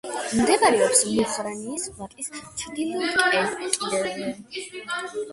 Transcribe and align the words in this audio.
მდებარეობს 0.37 1.01
მუხრანის 1.09 1.83
ვაკის 1.97 2.31
ჩრდილოეთ 2.61 3.67
კიდეზე. 3.83 4.31